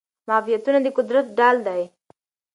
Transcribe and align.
معافیتونه 0.27 0.79
د 0.83 0.87
قدرت 0.97 1.25
ډال 1.37 1.57
دي. 1.67 1.81